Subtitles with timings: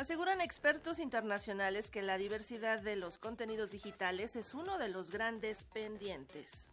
[0.00, 5.66] Aseguran expertos internacionales que la diversidad de los contenidos digitales es uno de los grandes
[5.74, 6.68] pendientes.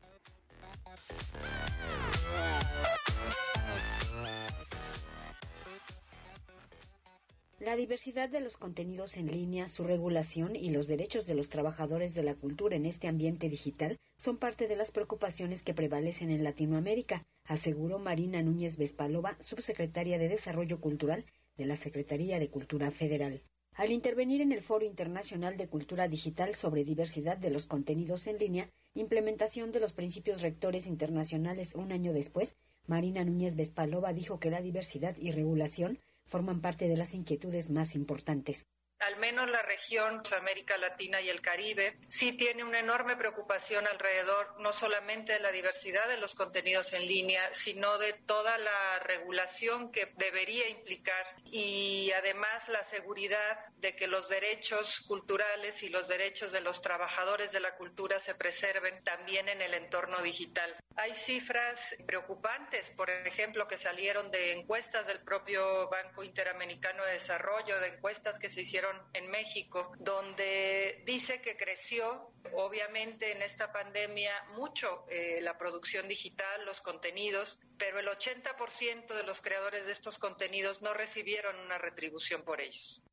[7.60, 12.14] La diversidad de los contenidos en línea, su regulación y los derechos de los trabajadores
[12.14, 16.46] de la cultura en este ambiente digital son parte de las preocupaciones que prevalecen en
[16.46, 21.26] Latinoamérica, aseguró Marina Núñez Vespalova, subsecretaria de Desarrollo Cultural
[21.58, 23.44] de la Secretaría de Cultura Federal.
[23.74, 28.38] Al intervenir en el Foro Internacional de Cultura Digital sobre diversidad de los contenidos en
[28.38, 34.50] línea, implementación de los principios rectores internacionales un año después, Marina Núñez Vespalova dijo que
[34.50, 38.68] la diversidad y regulación forman parte de las inquietudes más importantes
[39.00, 44.60] al menos la región América Latina y el Caribe, sí tiene una enorme preocupación alrededor
[44.60, 49.92] no solamente de la diversidad de los contenidos en línea, sino de toda la regulación
[49.92, 56.52] que debería implicar y además la seguridad de que los derechos culturales y los derechos
[56.52, 60.76] de los trabajadores de la cultura se preserven también en el entorno digital.
[60.96, 67.80] Hay cifras preocupantes, por ejemplo, que salieron de encuestas del propio Banco Interamericano de Desarrollo,
[67.80, 74.32] de encuestas que se hicieron en México, donde dice que creció, obviamente en esta pandemia,
[74.56, 80.18] mucho eh, la producción digital, los contenidos, pero el 80% de los creadores de estos
[80.18, 83.04] contenidos no recibieron una retribución por ellos.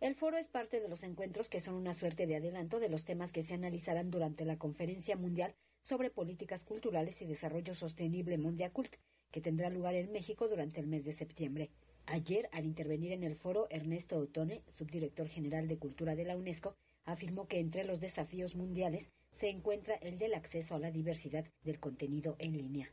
[0.00, 3.04] El foro es parte de los encuentros que son una suerte de adelanto de los
[3.04, 8.94] temas que se analizarán durante la Conferencia Mundial sobre Políticas Culturales y Desarrollo Sostenible Mundiacult,
[9.32, 11.70] que tendrá lugar en México durante el mes de septiembre.
[12.10, 16.74] Ayer, al intervenir en el foro, Ernesto Otone, subdirector general de Cultura de la UNESCO,
[17.04, 21.78] afirmó que entre los desafíos mundiales se encuentra el del acceso a la diversidad del
[21.78, 22.90] contenido en línea.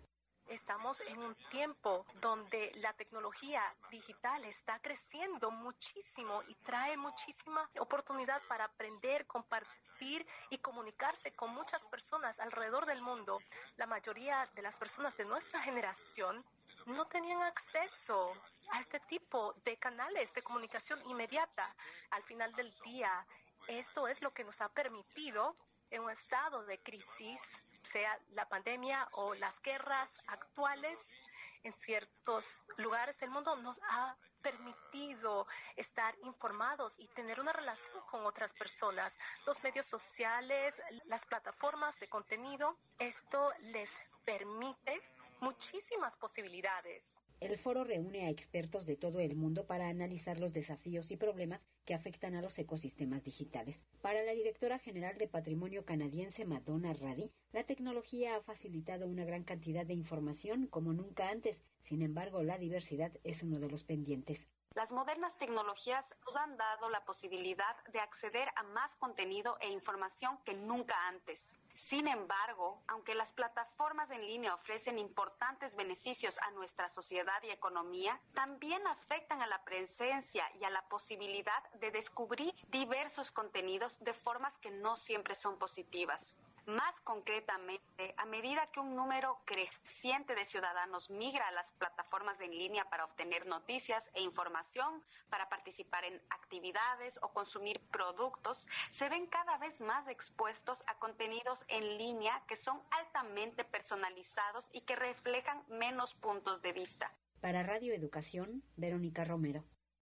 [0.49, 8.41] Estamos en un tiempo donde la tecnología digital está creciendo muchísimo y trae muchísima oportunidad
[8.49, 13.39] para aprender, compartir y comunicarse con muchas personas alrededor del mundo.
[13.77, 16.43] La mayoría de las personas de nuestra generación
[16.85, 18.33] no tenían acceso
[18.71, 21.75] a este tipo de canales de comunicación inmediata.
[22.11, 23.25] Al final del día,
[23.67, 25.55] esto es lo que nos ha permitido
[25.89, 27.41] en un estado de crisis,
[27.81, 31.17] sea la pandemia o las guerras actuales
[31.63, 38.25] en ciertos lugares del mundo, nos ha permitido estar informados y tener una relación con
[38.25, 39.17] otras personas.
[39.47, 45.01] Los medios sociales, las plataformas de contenido, esto les permite
[45.41, 47.21] muchísimas posibilidades.
[47.41, 51.67] El foro reúne a expertos de todo el mundo para analizar los desafíos y problemas
[51.83, 53.83] que afectan a los ecosistemas digitales.
[54.01, 59.43] Para la directora general de Patrimonio canadiense Madonna Radi, la tecnología ha facilitado una gran
[59.43, 61.61] cantidad de información como nunca antes.
[61.81, 64.47] Sin embargo, la diversidad es uno de los pendientes.
[64.73, 70.37] Las modernas tecnologías nos han dado la posibilidad de acceder a más contenido e información
[70.43, 71.61] que nunca antes.
[71.75, 78.19] Sin embargo, aunque las plataformas en línea ofrecen importantes beneficios a nuestra sociedad y economía,
[78.33, 84.57] también afectan a la presencia y a la posibilidad de descubrir diversos contenidos de formas
[84.57, 86.37] que no siempre son positivas.
[86.65, 92.49] Más concretamente, a medida que un número creciente de ciudadanos migra a las plataformas en
[92.57, 99.27] línea para obtener noticias e información, para participar en actividades o consumir productos, se ven
[99.27, 105.63] cada vez más expuestos a contenidos en línea que son altamente personalizados y que reflejan
[105.69, 107.11] menos puntos de vista.
[107.41, 109.63] Para Radio Educación, Verónica Romero.